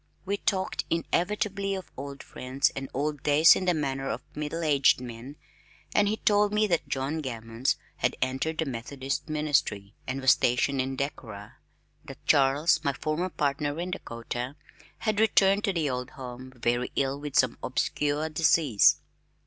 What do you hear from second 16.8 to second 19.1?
ill with some obscure disease.